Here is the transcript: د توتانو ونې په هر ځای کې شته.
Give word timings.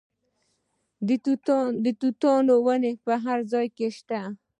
د 1.85 1.85
توتانو 2.01 2.53
ونې 2.65 2.93
په 3.05 3.13
هر 3.23 3.39
ځای 3.51 3.67
کې 3.77 3.87
شته. 3.97 4.21